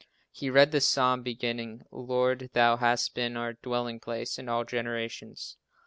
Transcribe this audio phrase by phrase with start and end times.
[0.31, 5.57] He read the psalm beginning, "Lord, Thou hast been our dwelling place in all generations."